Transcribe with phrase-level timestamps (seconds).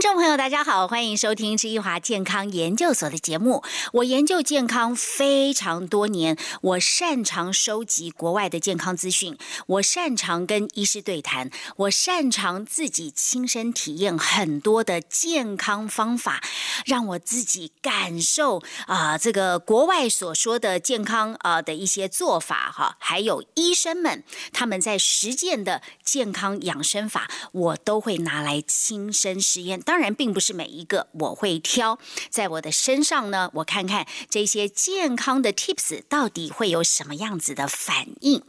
[0.00, 3.62] 听众朋友，大家好，欢迎收听知一华健康研究所的节目。
[3.92, 9.36] 我研究健康非常多年，我擅长收集国外的健康资讯，
[9.66, 16.42] 我擅长跟医师对谈，我擅长自己亲身体验很多的健康方法，
[16.86, 29.78] 让我自己感受啊，这个国外所说的健康啊的一些做法哈，还有医生们他们在实践的健康养生法，我都会拿来亲身实验。
[29.90, 33.50] 当然，并不是每一个我会挑在我的身上呢。
[33.54, 38.44] 我看看这些健康的 tips 到底会有什么样子的反应。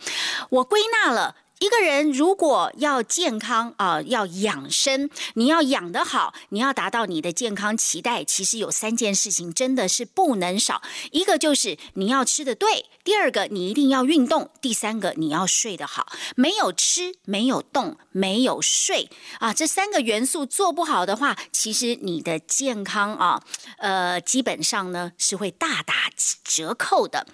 [0.50, 1.38] 我归纳了。
[1.62, 10.82] 一个人如果要健康啊，要养生，你要养得好，你要达到你的健康期待，其实有三件事情真的是不能少。
[11.12, 16.12] 一个就是你要吃的对，第二个你一定要运动，第三个你要睡得好。
[16.36, 23.44] 没有吃，没有动，没有睡啊，这三个元素做不好的话，其实你的健康啊，
[23.78, 26.09] 呃，基本上呢是会大打
[26.44, 27.28] 折扣的。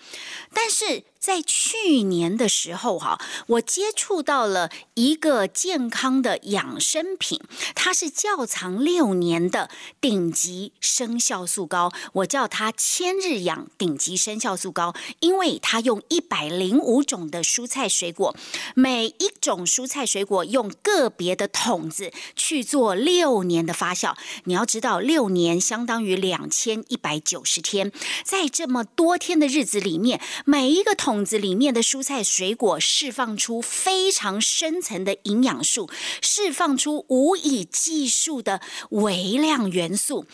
[0.53, 1.05] 但是。
[1.27, 7.41] 在去年的时候，哈，我接触到了一个健康的养生品，
[7.75, 9.69] 它是窖藏六年的
[9.99, 18.33] 顶级生酵素膏，我叫它千日养顶级生酵素膏，因为它用一百零五种的蔬菜水果，
[18.73, 24.15] 每一种蔬菜水果用个别的桶子去做六年的发酵。
[24.45, 27.91] 你要知道，六年相当于两千一百九十天，
[28.23, 31.16] 在这么多天的日子里面，每一个桶。
[31.17, 35.89] 桶子里面的蔬菜水果释放出非常深层的营养素，
[36.21, 40.27] 释放出无以计数的微量元素。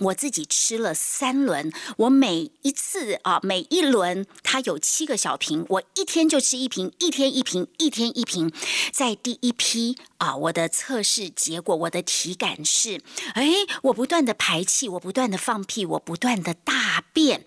[0.00, 8.52] 我自己吃了三轮，我每一次啊，每一轮它有七个小瓶，我一天就吃一瓶，一天一瓶，一天一瓶。
[8.92, 13.00] 在第一批啊，我的测试结果，我的体感是，
[13.32, 13.50] 哎，
[13.84, 17.46] 我不断的排气，我不断的放屁，我不断的大便。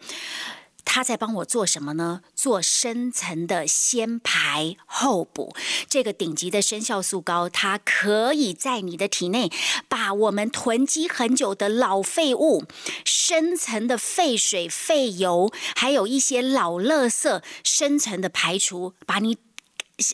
[0.85, 2.21] 他在帮我做什么呢？
[2.33, 5.53] 做深层的先排后补。
[5.89, 9.51] 这个顶级的生酵素膏，它可以在你的体内
[9.89, 12.63] 把我们囤积很久的老废物、
[13.03, 19.37] 深层的废水、废油，还有一些老垃圾，深层的排除，把你。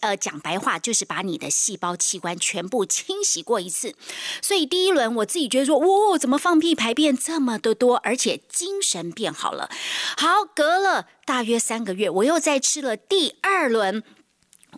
[0.01, 3.95] 呃，讲白话就是把你的细胞器官全部清洗过一次。
[4.41, 9.69] 所以第一轮我自己觉得说，哦，怎么放屁排便这么的多，而且精神变好了。
[10.17, 14.03] 好，隔了大约三个月，我又再吃了第二轮。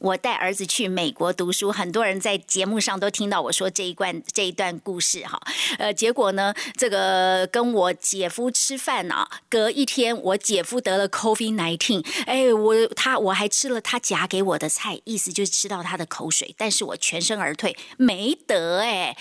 [0.03, 5.41] 我带儿子去美国读书，很多人在节目上都听到我说这一段这一段故事哈。
[5.77, 19.15] 呃，结果呢，这个跟我姐夫吃饭呢，隔一天我姐夫得了 COVID nineteen，哎，我他我还吃了他夹给我的菜，意思就是吃到他的口水，但是我全身而退，没得哎，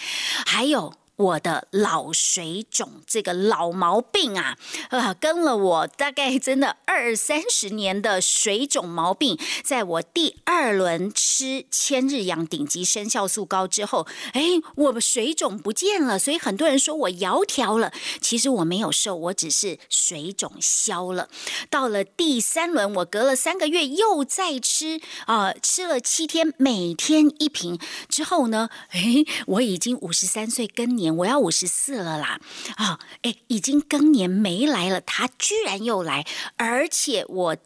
[0.44, 0.94] 还有。
[1.22, 14.42] 我的老水肿这个老毛病啊，啊，跟了我大概真的二三十年的水肿毛病，在我第二轮吃千日养顶级生酵素膏之后，哎，
[14.74, 21.28] 我水肿不见了，所以很多人说我窈窕了，其实我没有瘦，我只是水肿消了。
[21.70, 27.78] 到了第三轮，我隔了三个月又再吃啊，吃了七天，每天一瓶
[28.08, 31.11] 之后呢，哎，我已经五十三岁更年。
[31.12, 32.40] 我要五十四了啦，
[32.76, 37.56] 啊，哎，已经更年没来了，他居然又来，而且我。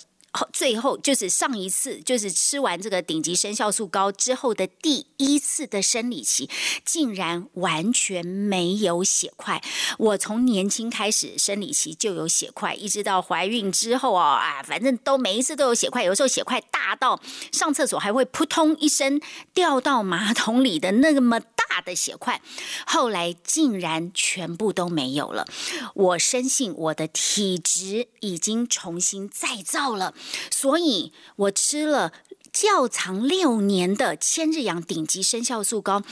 [0.53, 6.49] 最后就是上一次，就是吃完这个顶级生酵素膏之后的第一次的生理期，
[6.85, 9.63] 竟然完全没有血块。
[9.99, 17.21] 我从年轻开始生理期就有血块，一直到怀孕之后啊啊，反正都每一次都有血块，有时候血块大到
[17.53, 19.21] 上厕所还会扑通一声
[19.55, 22.41] 掉到马桶里的那么大的血块，
[22.87, 25.47] 后来竟然全部都没有了。
[25.95, 30.15] 我深信我的体质已经重新再造了。
[30.51, 32.13] 所以我吃了
[32.53, 36.03] 较长六年的千日养顶级生酵素膏，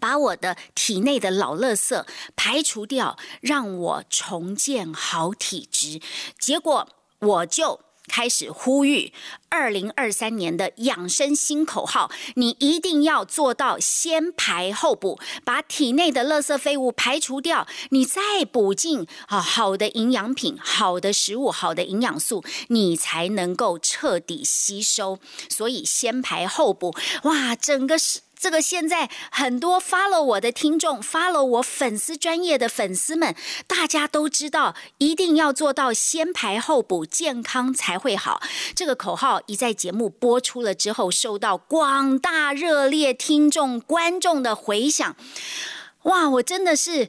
[0.00, 2.04] 把我的体内的老垃圾
[2.36, 6.00] 排除掉，让我重建好体质。
[6.38, 6.88] 结果
[7.20, 7.87] 我就。
[8.08, 9.12] 开始呼吁，
[9.48, 25.18] 二零二三年的养生新口号，你一定要做到先排后补，把体内的垃圾废物排除掉，你再补进啊好的营养品、好的食物、好的营养素，你才能够彻底吸收。
[25.48, 26.94] 所以先排后补，
[27.24, 28.20] 哇，整个是。
[28.38, 33.34] 这个现在很多 follow 我的听众，follow 我粉丝专业的粉丝们，
[33.66, 38.40] 大家都知道，一定要做到先排后补，健康才会好。
[38.74, 45.16] 这个口号一在节目播出了之后，受到广大热烈听众观众的回响。
[46.04, 47.08] 哇，我真的是。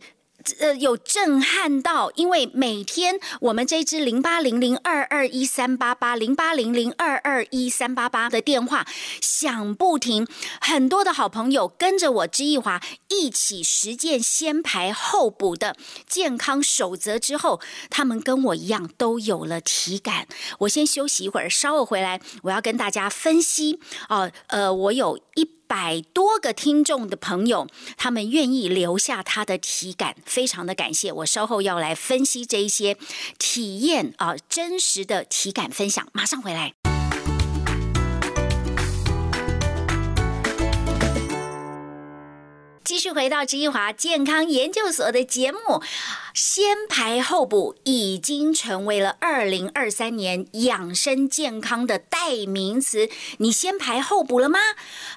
[0.59, 8.87] 呃，有震撼到，因为每天我们这支零八零零二二一三八八零八零零二二一三八八的电话
[9.21, 10.27] 响不停，
[10.59, 15.75] 很多的好朋友跟着我知易华一起实践先排后补的
[16.07, 17.59] 健康守则之后，
[17.89, 20.27] 他们跟我一样都有了体感。
[20.59, 24.31] 我先休息一会儿，稍后回来我要跟大家分析哦。
[24.47, 25.58] 呃，我有一。
[25.69, 31.11] 百多个听众的朋友，他们愿意留下他的体感，非常的感谢。
[31.13, 32.97] 我稍后要来分析这一些
[33.37, 36.73] 体验啊，真实的体感分享，马上回来。
[42.89, 45.59] 继续回到知一华健康研究所的节目。
[46.33, 53.07] 先排后补已经成为了二零二三年养生健康的代名词。
[53.37, 54.57] 你先排后补了吗？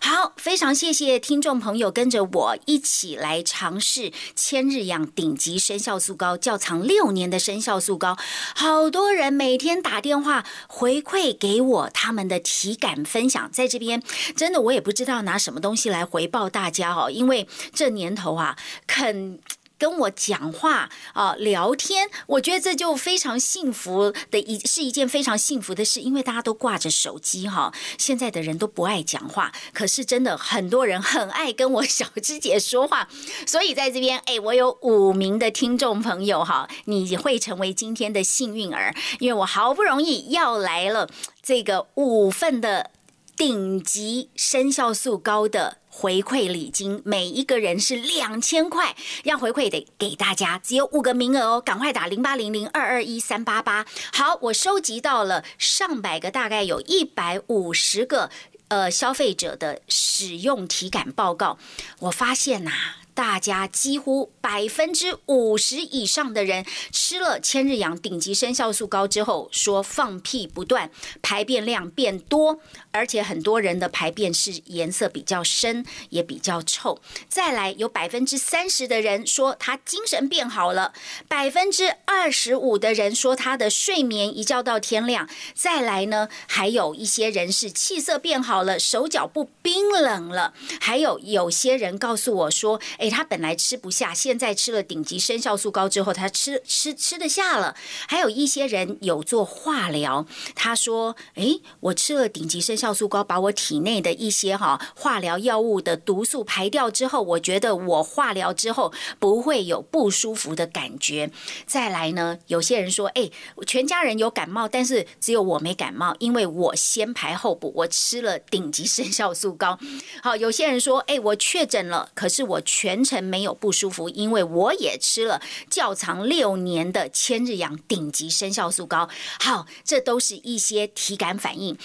[0.03, 8.19] 好，非常谢谢听众朋友跟着我一起来尝试千日养顶级生酵素膏，窖藏六年的生酵素膏。
[8.55, 14.03] 好多人每天打电话回馈给我他们的体感分享，在这边
[14.37, 18.56] 真的我也不知道拿什么东西来回报大家哦，因为这年头啊，
[18.87, 19.38] 肯。
[19.79, 27.75] 跟我讲话啊，聊天，我觉得这就非常幸福的一是一件非常幸福的事，因为大家都挂着手机哈。
[27.99, 33.09] 现在的人都不爱讲话，可是真的很多人很爱跟我小芝姐说话。
[33.44, 41.09] 所以在这边，哎，我有五名的听众朋友哈，你会成为今天的幸运儿，因为我好不容易要来了
[41.43, 42.93] 这个五份的
[43.37, 45.79] 顶级生效素高的。
[45.94, 53.84] 回馈礼金，每一个人是两千块，要回馈得给大家，只有五个名额哦，赶快打零八零零二二一三八八。
[54.11, 58.31] 好，我收集到了上百个，大概有一百五十个
[58.69, 61.58] 呃消费者的使用体感报告，
[61.99, 62.73] 我发现呐。
[63.14, 72.61] 大家几乎百分之五十以上的人吃了千日养顶级生酵素膏之后，说放屁不断，排便量变多，
[72.91, 77.00] 而且很多人的排便是颜色比较深，也比较臭。
[77.29, 80.94] 再来，有百分之三十的人说他精神变好了，
[81.29, 85.29] 百分之二十五的人说他的睡眠一觉到天亮。
[85.55, 90.55] 再来呢，还有一些人是气色变好了，手脚不冰冷了。
[90.81, 92.81] 还有有些人告诉我说。
[93.02, 97.75] 哎，他本来吃不下，现在吃了顶级生酵素膏之后，他吃吃吃得下了。
[98.06, 111.28] 还有一些人有做化疗，他说：“哎，我吃了顶级生酵素膏，把我体内的一些哈化疗药物的毒素排掉之后，我觉得我化疗之后不会有不舒服的感觉。”
[111.66, 113.28] 再来呢，有些人说：“哎，
[113.66, 119.76] 全家人有感冒，但是只有我没感冒，因为我先排后补，我吃了顶级生酵素膏。”
[120.22, 125.41] 好，有些人说：“哎，我确诊了，可是我全。”全程没有不舒服，因为我也吃了
[125.71, 129.09] 较长六年的千日养顶级生酵素膏。
[129.41, 131.79] 好，这都是一些体感反应。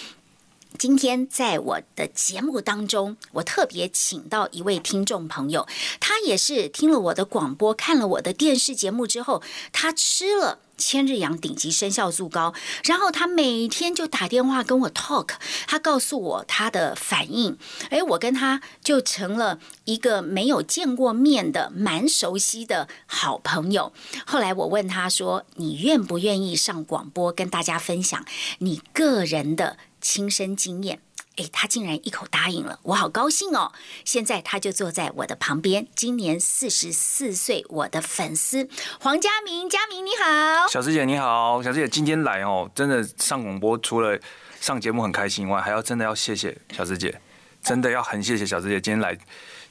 [0.78, 5.66] 今天在我的节目当中，我特别请到一位听众朋友，
[5.98, 10.58] 他也是听了我的广播，看了我的电视节目之后，他吃了。
[10.78, 12.54] 千日养顶级生酵素膏，
[12.84, 15.32] 然后他每天就打电话跟我 talk，
[15.66, 17.58] 他告诉我他的反应，
[17.90, 23.92] 哎，我跟他就成了一个没有见过面的蛮熟悉的好朋友。
[24.24, 28.24] 后来我问他说：“你愿不愿意上广播跟大家分享
[28.58, 31.00] 你个人的亲身经验？”
[31.38, 33.72] 哎，他竟然一口答应了，我好高兴哦！
[34.04, 38.68] 现在他就坐在我的旁边，今年四十四岁，我的粉丝
[39.00, 44.18] 黄家明，家明你好，小师姐你好，小师姐今天来哦，真的上广播，除了
[44.60, 47.20] 上节目很开心以外，还要真的要谢谢小师姐，
[47.62, 49.16] 真的要很谢谢小师姐今天来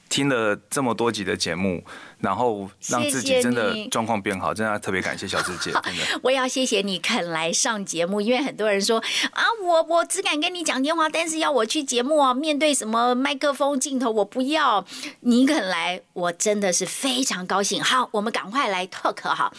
[0.08, 1.84] 听了这么多集的节目。
[2.20, 5.70] 然后让自己真的状况变好，真的特别感谢小智姐。
[5.84, 8.98] 真的，我要谢谢你肯来上节目，因为很多人说
[9.32, 14.84] 啊，我我只敢跟你讲电话，但是要我去节目啊，面对什么麦克风镜头，我不要。
[15.20, 17.82] 你肯来，我真的是非常高兴。
[17.82, 19.52] 好，我们赶快来 talk 哈。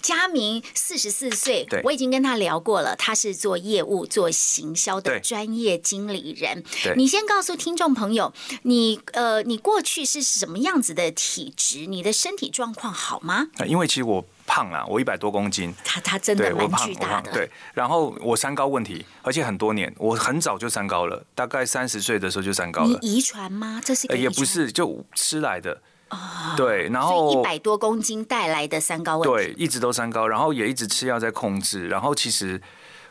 [0.00, 6.62] 佳明四十四岁，我已经跟他聊过了，他是做业务、做行销的专业经理人。
[6.96, 11.86] 你先告诉听众朋友，你呃，你过去是什么样子的体质？
[11.86, 13.48] 你你的身体状况好吗？
[13.66, 15.74] 因为其实我胖了，我一百多公斤。
[15.84, 17.32] 他他真的蛮巨大的。
[17.32, 22.86] 对，然后我三高问题，而且很多年，我很早就三高了，大概三十岁的时候就三高了。
[22.86, 23.82] 你遗传吗？
[23.84, 25.82] 这是也不是，就吃来的。
[26.10, 26.54] 哦。
[26.56, 32.62] 对，然后一百多公斤带来的三高问题，对，一直都三高，然后也一直吃药在控制，然后其实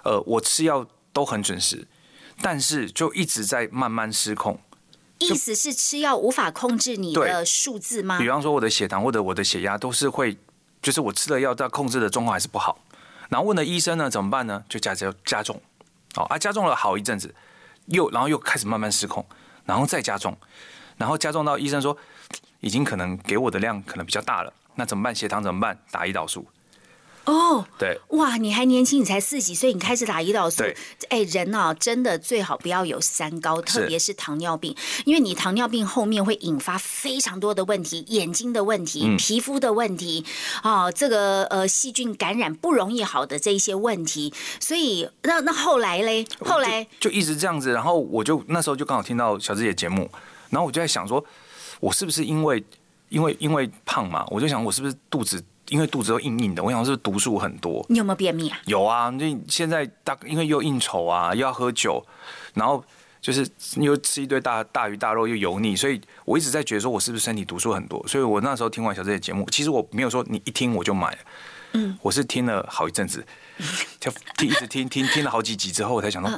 [0.05, 1.85] 呃，我吃药都很准时，
[2.41, 4.57] 但是就一直在慢慢失控。
[5.19, 8.27] 意思是吃药无法控制你的数字吗比？
[8.29, 10.37] 方说我的血糖或者我的血压都是会，
[10.81, 12.79] 就是我吃了药但控制的状况还是不好。
[13.29, 14.63] 然后问了医生呢，怎么办呢？
[14.69, 15.61] 就加加加重，
[16.15, 17.33] 哦啊，加重了好一阵子，
[17.87, 19.25] 又然后又开始慢慢失控，
[19.65, 20.37] 然后再加重，
[20.97, 21.97] 然后加重到医生说
[22.61, 25.13] 已经可能给我的量可能比较大了，那怎么办？
[25.13, 25.77] 血糖怎么办？
[25.91, 26.45] 打胰岛素。
[27.27, 30.63] 哦，对，哇，你还年轻，你才四十几岁，你开始打胰岛素。
[30.63, 30.75] 对。
[31.09, 39.17] 哎，人啊，真的最好不要有三高，特别是糖尿病，因为你糖尿病后面会引发非常多的问题，眼睛的问题、嗯。
[39.17, 40.23] 皮肤的问题，
[40.63, 44.33] 啊，这个呃细菌感染不容易好的这一些问题。
[44.61, 46.87] 所以那那后来嘞，后来？
[46.99, 50.09] 就一直这样子，然后我就那时候就刚好听到小智姐节目，
[50.49, 51.23] 然后我就在想说，
[51.81, 52.63] 我是不是因为
[53.09, 57.85] 因为因为胖嘛，我就想我是不是肚子因为肚子都硬硬的，我想是不是毒素很多？
[57.89, 58.59] 你有没有便秘啊？
[58.65, 62.05] 有啊，就现在大因为又应酬啊，又要喝酒，
[62.53, 62.83] 然后
[63.21, 71.17] 就是又吃一堆大大鱼大肉又油腻，所以我一直在觉得说我是不是身体毒素很多，所以我那时候听完小智的节目，其实我没有说你一听我就买了，
[71.73, 73.25] 嗯，我是听了好一阵子，
[73.99, 76.31] 就听一直听听听了好几集之后，我才想到。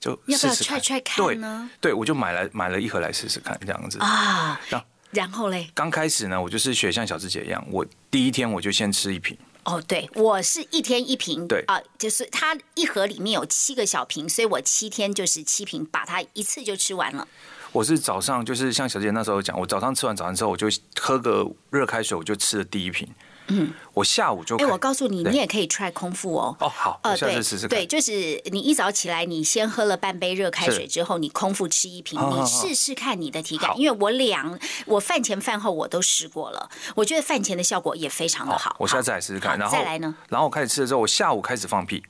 [0.00, 3.98] 就嗯要不要踹踹看对呢对，我就买来买了一盒来试试看，这样子。
[3.98, 17.26] 啊然后，然后嘞，刚开始呢，我就是学像小智姐一样，我第一天我就先吃一瓶，哦，对，我是一天一瓶，对啊，就是它一盒里面有七个小瓶，所以我七天就是七瓶，把它一次就吃完了。
[17.72, 20.68] 我是早上就是像小姐那时候讲，我早上吃完早餐之后，我就
[21.00, 23.06] 喝个热开水，我就吃了第一瓶。
[23.48, 26.56] 嗯，我下午就哎，开我告诉你，你也可以 try 空腹哦。
[26.60, 27.70] 哦好，我下对次试试看。
[27.70, 33.78] 对，就是你一早起来，你先喝了半杯热开水之后，你空腹吃一瓶，你试试看你的体感。
[33.78, 38.76] 因为我两，我饭前饭后我都试过了，我觉得饭前的效果也非常的好。
[38.78, 39.58] 我下次来试试看。
[39.58, 40.14] 然后再来呢？
[40.28, 42.02] 然后我开始吃了之后，我下午开始放屁，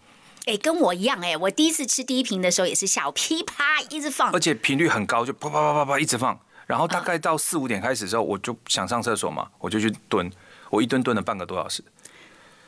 [0.47, 6.39] 哎，跟我一样哎，我第一次吃第一瓶的时候也是下午噼啪一直放而，且频率很高，就啪啪啪啪啪一直放。
[6.67, 10.31] 然后大概到四五点开始之后，我就想上厕所嘛，我就去蹲，
[10.71, 11.83] 我一蹲蹲了半个多小时。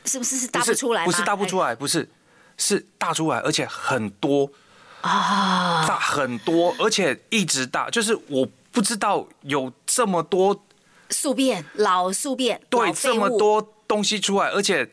[0.05, 1.05] 是不是是大不出来吗？
[1.05, 2.09] 不是大不出来来，不是
[2.57, 4.49] 是大出来，而且很多
[5.01, 5.85] 啊。
[5.87, 10.65] 大很多，而且一直大，就是我不知道有这么多
[11.11, 14.89] 宿便老宿便，对这么多东西出来，而且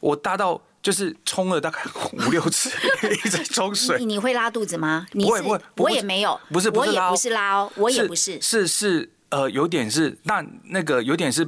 [0.00, 1.82] 我大到就是冲了大概
[2.12, 2.70] 五六次，
[3.24, 4.06] 一直冲水你。
[4.06, 5.06] 你会拉肚子吗？
[5.12, 8.40] 你会不会我也没有，不是我也不是拉哦，我也不是。
[8.40, 11.46] 是是呃，有点是但那个有点是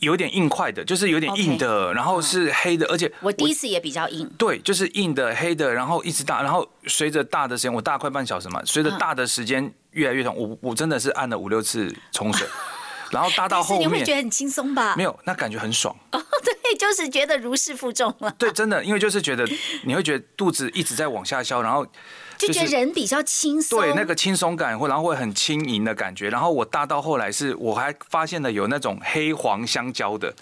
[0.00, 12.46] 有点硬块的，就是有点硬的，然后是黑的，而且我第一次也比较硬，对，就是硬的、黑的，然后一直大，然后随着大的时间，我大快半小时嘛，随着大的时间越来越长，我我真的是按了五六次冲水，
[13.10, 14.94] 然后大到后面你会觉得很轻松吧？
[14.96, 15.94] 没有，那感觉很爽。
[16.12, 19.46] 哦对，就是觉得如释负重了，对，真的，因为就是觉得
[19.84, 21.86] 你会觉得肚子一直在往下消，然后
[22.48, 23.78] 就觉得人比较轻松。
[23.78, 26.28] 对那个轻松感，或然后会很轻盈的感觉。
[26.30, 30.32] 然后我大到后来是，我还发现了有那种黑黄相交的，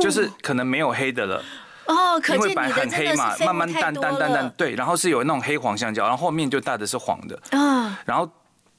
[0.00, 1.42] 就是可能没有黑的了，
[1.86, 8.28] 哦，可因为本来见你的真很黑嘛，慢慢淡淡淡淡，了对，然后是有那种黑黄相交，然后后面就大的是黄的，啊，然后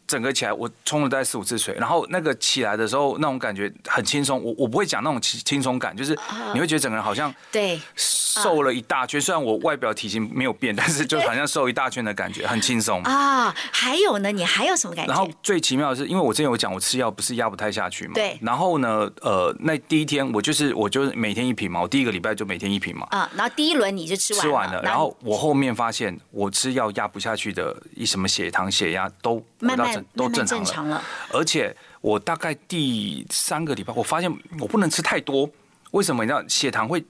[0.08, 13.02] 整个起来我冲了大概四五次水，然后那个起来的时候那种感觉很轻松，我我不会讲那种轻轻松感，就是啊你会觉得整个人好像对，瘦了一大圈，虽然我外表体型没有变，但是就好像瘦一大圈的感觉，很轻松。
[13.04, 15.14] 啊，还有呢，你还有什么感觉？
[15.14, 18.14] 然后最奇妙的是，因为我之前有讲，我吃药不是压不太下去嘛。
[18.14, 23.08] 对然后呢，呃，那第一天我就是我就是每天一瓶嘛，我第一个礼拜就每天一瓶嘛。
[23.12, 31.04] 啊，然后第一轮你就吃完吃完了，然后我后面发现我吃药压不下去的，一什么血糖、血压都慢慢回到正都正常了，正常了。
[31.32, 35.50] 而且我大概第三个礼拜，我发现我不能吃太多，
[35.92, 36.24] 为什么？
[36.24, 37.04] 你知道血糖会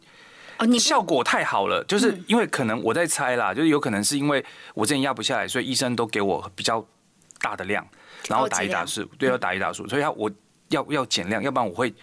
[0.57, 6.85] 哦，你效果太好了，嗯就是因为可能我在猜啦，就是有可能是因为我之前压不下来，所以医生都给我比较
[7.41, 7.85] 大的量，
[8.29, 10.31] 然后打胰岛素，对，要打胰岛素，所以要我
[10.69, 11.93] 要要减量，要不然我会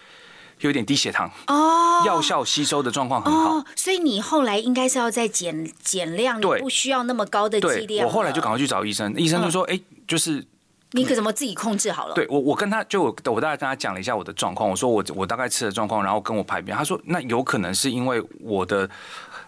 [0.59, 3.55] 有点低血糖，哦药效吸收的状况很好。
[3.55, 8.05] 哦，所以你后来应该是要再减减量，你对不需要那么高的剂，量。
[8.05, 10.45] 我后来就赶快去找医生，医生就说，哎，就是
[10.93, 12.15] 你可怎么自己控制好了？
[12.15, 18.89] 对我，我跟他就我我大概跟他讲了一下我的状况，我说我我大概吃的状况，然后跟我排便，他说那有可能是因为我的，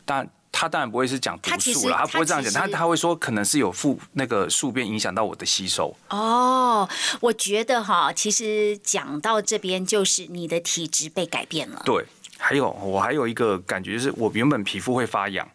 [0.04, 6.88] 当然他当然不会是讲毒素了，他不会这样讲，他他他会说可能是有负那个宿便影响到我的吸收，哦，
[7.20, 11.82] 我觉得哈，其实讲到这边，就是你的体质被改变了。
[11.86, 12.04] 对，
[12.38, 15.48] 还有我还有一个感觉就是我原本皮肤会发痒。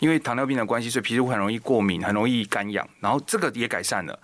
[0.00, 2.88] 因为糖尿病的关系，所以皮肤很容易过敏，很容易干痒。
[3.00, 4.18] 然后这个也改善了。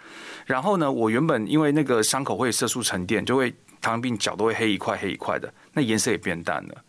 [0.46, 3.50] 然后呢，我原本因为那个伤口会色素沉淀，就会
[3.80, 6.84] 糖尿病脚都会黑一块黑一块的，那颜色也变淡了。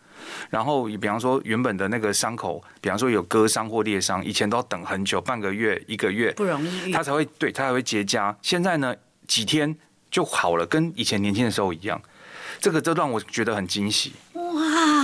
[0.50, 8.36] 然后比方说原本的那个伤口，比方说有割伤或裂伤，以前都要等很久，半个月、一个月，不容易遇它才会对它才会结痂。
[8.42, 8.96] 现在呢，
[9.28, 9.76] 几天
[10.10, 12.02] 就好了，跟以前年轻的时候一样。
[12.60, 14.14] 这个这让我觉得很惊喜。
[14.34, 14.95] 哇，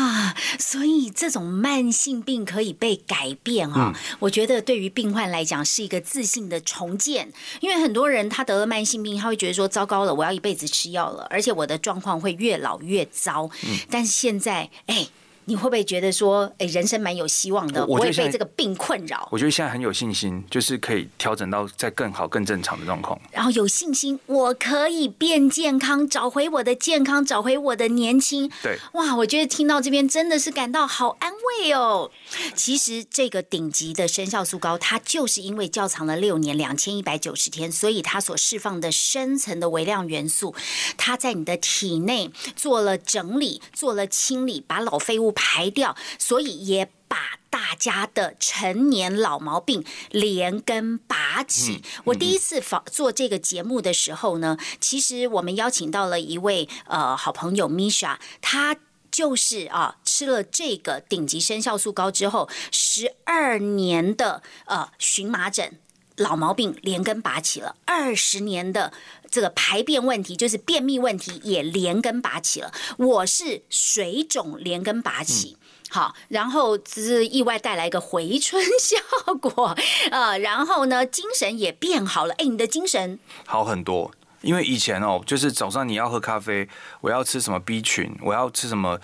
[0.60, 3.94] 所以这种慢性病可以被改变啊！
[4.20, 13.50] 我觉得对于病患来讲是一个自信的重建，因为很多人他得了慢性病，他会觉得说糟糕了，我要一辈子吃药了，而且我的状况会越老越糟。
[13.90, 15.08] 但是现在，哎。
[15.52, 19.28] 你会不会觉得说，哎，人生蛮有希望的，不会被这个病困扰？
[19.30, 23.20] 我觉得现在很有信心，就是可以调整到在更好、更正常的状况。
[23.34, 28.50] 然后有信心，我可以变健康，找回我的健康，找回我的年轻。
[28.64, 32.10] 对，哇，我觉得听到这边真的是感到好安慰哦。
[32.56, 40.56] 其实这个顶级的生效素膏，它就是因为较长了六年两千一百九十天，所以它所释放的深层的微量元素，
[40.96, 45.34] 它在你的体内做了整理、做了清理，把老废物。
[45.44, 51.82] 排掉，所以也把大家的成年老毛病连根拔起。
[52.04, 58.78] 我第一次访做这个节目的时候呢，其实我们邀请到了一位呃好朋友 Misha，他
[59.12, 65.80] 就是啊吃了这个顶级生酵素膏之后，十二年的呃荨麻疹
[66.18, 68.94] 老毛病连根拔起了，二十年的。
[69.32, 75.56] 这个排便问题就是便秘问题也连根拔起了，我是水肿连根拔起，
[75.90, 79.74] 好，然后只是意外带来一个回春效果。
[80.12, 83.18] 呃，然后呢精神也变好了，哎，你的精神？
[83.46, 84.12] 好很多，
[84.42, 86.68] 因为以前哦，就是早上你要喝咖啡，
[87.00, 89.00] 我要吃什么 B 群，我要吃什么，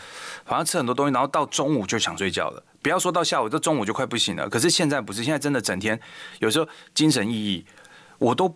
[0.46, 4.50] 反正吃很多东西，然后到中午就想睡觉了，不要说到下午，这中午就快不行了。
[4.50, 5.98] 可是现在不是，现在真的整天
[6.40, 7.64] 有时候精神奕奕，
[8.20, 8.54] 我都。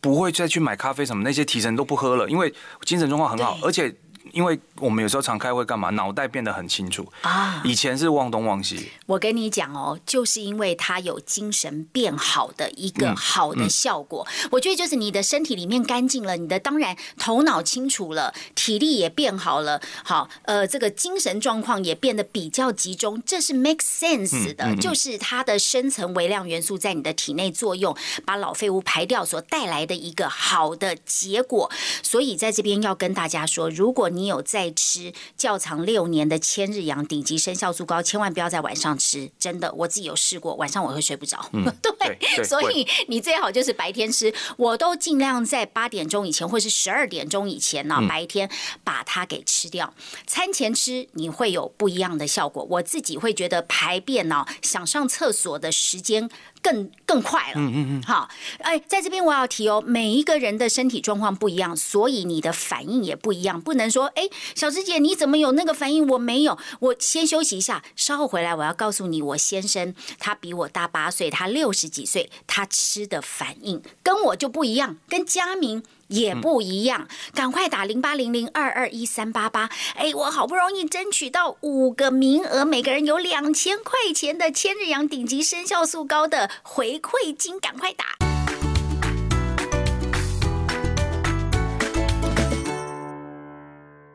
[0.00, 2.52] 不会再去买咖啡什么那些提神都不喝了，因为
[2.82, 3.94] 精神状况很好，而且。
[4.32, 7.60] 因为我们有时候常开会干嘛，脑袋变得很清楚啊。
[7.64, 8.90] 以前是忘东忘西。
[9.06, 14.26] 我跟你讲哦，就是因为它有精神变好的一个好的效果。
[14.50, 19.80] 我觉得就是你的身体里面干净了，你的当然头脑清楚了，体力也变好了。
[20.04, 24.76] 好，呃，这个精神状况也变得比较集中，这是 make sense 的。
[24.76, 31.70] 就是它的深层微量元素在你的体内作用，把老废物排掉所带来的一个好的结果。
[32.02, 41.48] 所以在这边要跟大家说，如果你你有在吃窖藏六年的千日阳顶级生酵素膏，千万不要在晚上吃，真的，我自己有试过，晚上我会睡不着。
[41.98, 48.50] 对，所以你最好就是白天吃，我都尽量在八点钟以前或是十二点钟以前呢，白天
[48.84, 49.94] 把它给吃掉。
[50.26, 56.28] 餐前吃你会有不一样的效果，我自己会觉得排便呢，想上厕所的时间。
[56.62, 75.82] 更更快了，嗯嗯嗯，好，哎，在这边我要提哦，每一个人的身体状况不一样，所以你的反应也不一样，不能说，哎，小师姐你怎么有那个反应，我没有，我先休息一下，稍后回来我要告诉你，我先生他比我大八岁，他六十几岁，他吃的反应跟我就不一样，跟佳明。
[76.10, 79.70] 也不一样，赶快打零八零零二二一三八八。
[79.94, 88.29] 哎，我好不容易争取到五个名额，每个人有两千块钱的千日阳顶级生酵素膏的回馈金，赶快打。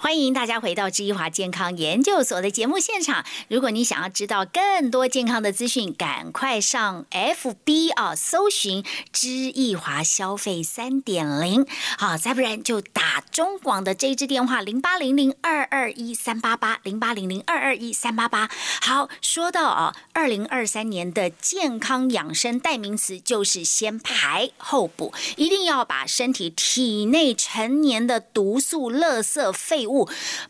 [0.05, 3.25] 欢迎大家回到知一华健康研究所的节目现场。
[3.47, 11.65] 如果你想要知道更多健康的资讯，赶快上 FB 啊，搜寻知易华消费三点零。
[11.97, 18.47] 好，再不然就打中广的这一支电话零八零零二二一三八八零八零零二二一三八八。
[18.81, 29.94] 好，说到啊，二零二三年的健康养生代名词就是先排后补，一定要把身体体内成年的毒素、垃圾、废物。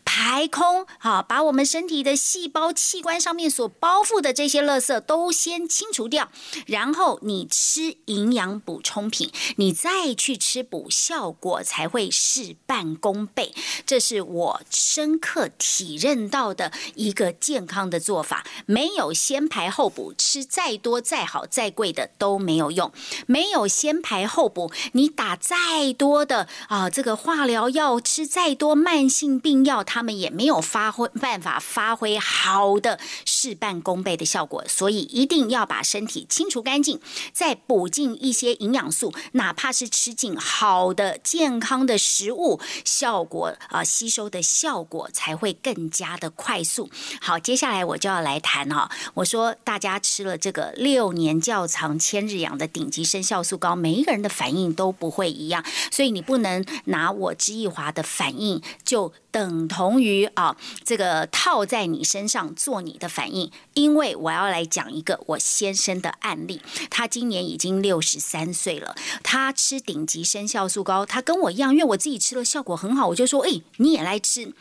[0.04, 6.28] 排空，好，把我们身体的细胞器官上面所包覆的这些垃圾都先清除掉，
[6.66, 13.54] 然后你吃营养补充品，你再去吃补，效果才会事半功倍。
[13.84, 18.44] 这是我深刻体认到的一个健康的做法。
[18.64, 22.90] 没有先排后补，吃再多再好再贵的都没有用。
[23.26, 29.35] 没有先排后补，你打再多的啊这个化疗药，吃再多慢性。
[29.38, 37.00] 病药他们也没有发挥办法发挥好的事半功倍的效果，所以一定要把身体清除干净，
[37.32, 46.90] 再补进一些营养素，哪怕是吃进好的健康的食物，效果啊吸收的效果才会更加的快速。
[47.20, 59.12] 好，接下来我就要来谈哈，我说大家吃了这个六年窖藏千日养的顶级生酵素膏，每一个人的反应都不会一样，所以你不能拿我知易华的反应就。
[59.36, 63.50] 等同于啊这个套在你身上做你的反应。
[63.74, 74.54] 因为我要来讲一个我先生的案例，他今年已经六十三岁了，他吃顶级生酵素膏，他跟我一样，因为我自己吃了效果很好，我就说，哎，你也来吃。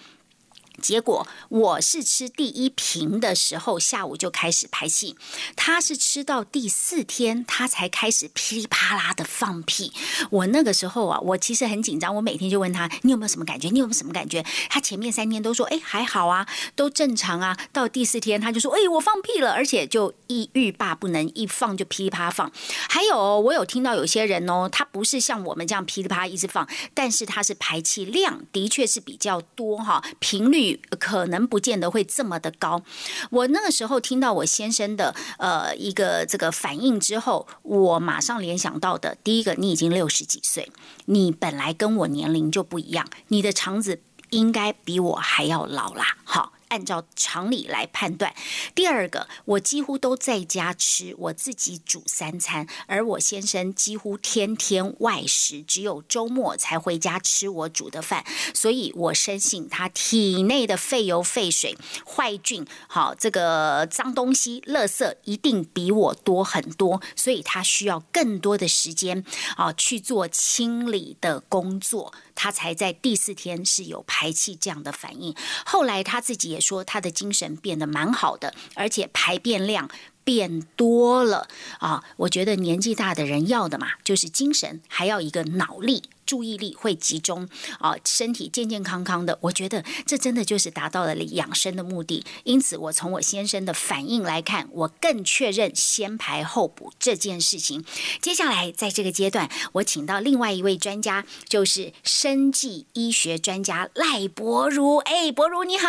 [0.82, 5.16] 结果我是吃第一瓶的时候，下午就开始排气。
[5.56, 9.92] 他是吃到第四天，他才开始噼里啪啦的放屁。
[10.30, 13.70] 我那个时候啊，我其实很紧张，我每天就问他：“你有没有什么感觉？
[13.70, 22.52] 你有没有什么感觉？”他前面三天都说：“哎，还好啊，都正常啊。”到第四天，他就说：“哎，我放屁了，而且就一欲罢不能，一放就噼里啪啦放。”
[22.90, 30.65] 还有，我有听到有些人哦，他不是像我们这样噼里啪啦一直放，但是他是排气量的确是比较多哈，频率。
[31.00, 32.82] 可能不见得会这么的高。
[33.30, 40.72] 我那个时候听到我先生的呃一个这个反应之后，我马上联想到的第一个，你已经六十几岁，
[41.06, 44.02] 你本来跟我年龄就不一样，你的肠子
[44.32, 46.18] 应该比我还要老啦。
[46.24, 46.54] 好。
[46.70, 48.34] 按照常理来判断。
[48.74, 58.26] 第二个，我几乎都在家吃，我自己煮三餐，而我先生几乎天天外食，只有周末才回家吃我煮的饭。
[58.54, 69.24] 所以我深信他体内的废油、废水、坏菌，好这个脏东西、垃圾一定比我多很多，所以他需要更多的时间
[69.56, 72.14] 啊去做清理的工作。
[72.36, 75.34] 他才在第四天是有排气这样的反应，
[75.66, 79.90] 后来他自己也说他的精神变得蛮好的，而且排便量
[80.24, 81.48] 变多了
[81.80, 82.04] 啊！
[82.18, 86.04] 我觉得年纪大的人要的嘛，就是精神，还要一个脑力。
[86.26, 87.48] 注意力会集中
[87.80, 92.26] 啊，身体健健康康的，我觉得这真的就是达到了养生的目的。
[92.44, 97.84] 因此，我从我先生的反应来看，我更确认先排后补这件事情。
[98.22, 104.98] 接下来，在这个阶段，我请到另外一位专家，就是生计医学专家赖博如。
[104.98, 105.88] 哎，博如你好。